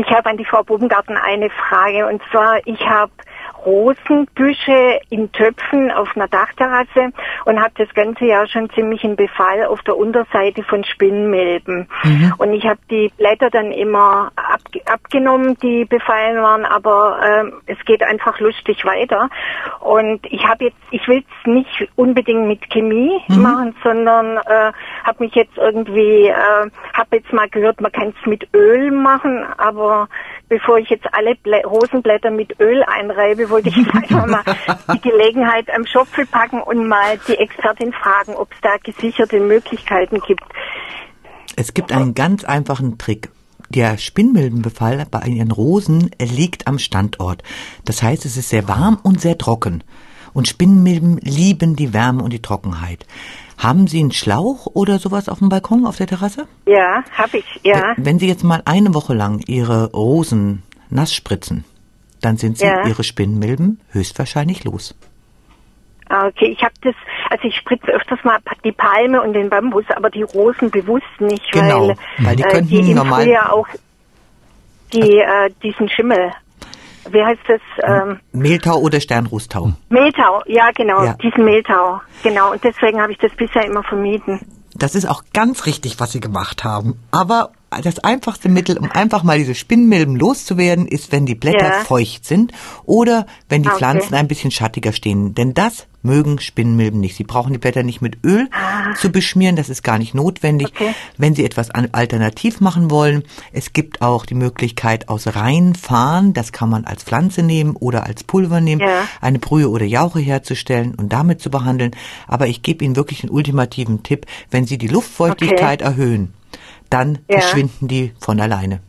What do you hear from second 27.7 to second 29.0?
man kann es mit Öl